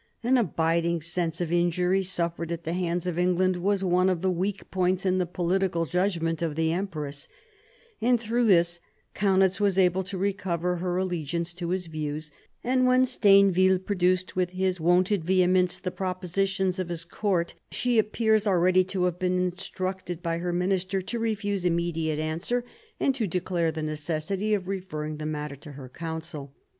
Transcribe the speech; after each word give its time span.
An 0.23 0.35
abiding 0.35 1.01
sense 1.03 1.39
of 1.41 1.51
injury 1.51 2.01
suffered 2.01 2.51
at 2.51 2.63
the 2.63 2.73
hands 2.73 3.05
of 3.05 3.19
England 3.19 3.57
was 3.57 3.83
one 3.83 4.09
of 4.09 4.23
the 4.23 4.31
weak 4.31 4.71
points 4.71 5.05
in 5.05 5.19
the 5.19 5.27
political 5.27 5.85
judgment 5.85 6.41
of 6.41 6.55
the 6.55 6.71
empress; 6.71 7.27
and 8.01 8.19
through 8.19 8.45
this 8.47 8.79
Kaunitz 9.13 9.59
was 9.61 9.77
able 9.77 10.03
to 10.05 10.17
recover 10.17 10.77
her 10.77 10.97
allegiance 10.97 11.53
to 11.53 11.69
his 11.69 11.85
views, 11.85 12.31
and 12.63 12.87
when 12.87 13.05
Stainville 13.05 13.77
produced, 13.77 14.35
with 14.35 14.49
his 14.53 14.79
wonted 14.79 15.23
vehemence, 15.23 15.77
the 15.77 15.91
propositions 15.91 16.79
of 16.79 16.89
his 16.89 17.05
court, 17.05 17.53
she 17.69 17.99
appears 17.99 18.47
already 18.47 18.83
to 18.85 19.03
have 19.03 19.19
been 19.19 19.37
instructed 19.39 20.23
by 20.23 20.39
her 20.39 20.51
minister 20.51 20.99
to 21.03 21.19
refuse 21.19 21.63
immediate 21.63 22.17
answer, 22.17 22.65
and 22.99 23.13
to 23.13 23.27
declare 23.27 23.71
the 23.71 23.83
necessity 23.83 24.55
of 24.55 24.67
referring 24.67 25.17
the 25.17 25.27
matter 25.27 25.55
to 25.55 25.73
her 25.73 25.87
council. 25.89 26.55